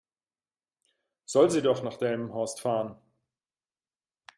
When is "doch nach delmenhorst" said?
1.61-2.59